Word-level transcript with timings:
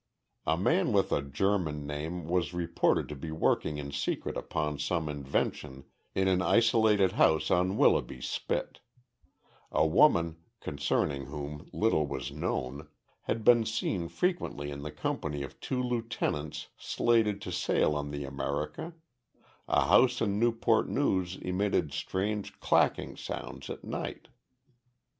A 0.47 0.57
man 0.57 0.93
with 0.93 1.11
a 1.11 1.21
German 1.21 1.85
name 1.85 2.27
was 2.27 2.55
reported 2.55 3.07
to 3.09 3.15
be 3.15 3.29
working 3.31 3.77
in 3.77 3.91
secret 3.91 4.35
upon 4.35 4.79
some 4.79 5.07
invention 5.07 5.83
in 6.15 6.27
an 6.27 6.41
isolated 6.41 7.11
house 7.11 7.51
on 7.51 7.77
Willoughby 7.77 8.19
Spit; 8.19 8.79
a 9.71 9.85
woman, 9.85 10.37
concerning 10.59 11.27
whom 11.27 11.69
little 11.71 12.07
was 12.07 12.31
known, 12.31 12.87
had 13.25 13.43
been 13.43 13.63
seen 13.63 14.07
frequently 14.07 14.71
in 14.71 14.81
the 14.81 14.89
company 14.91 15.43
of 15.43 15.59
two 15.59 15.83
lieutenants 15.83 16.69
slated 16.79 17.39
to 17.43 17.51
sail 17.51 17.95
on 17.95 18.09
the 18.09 18.25
America; 18.25 18.95
a 19.67 19.85
house 19.85 20.19
in 20.19 20.39
Newport 20.39 20.89
News 20.89 21.35
emitted 21.35 21.93
strange 21.93 22.59
"clacking" 22.59 23.15
sounds 23.15 23.69
at 23.69 23.83
night. 23.83 24.29